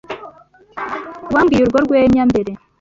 [1.33, 2.51] Wambwiye urwo rwenya mbere.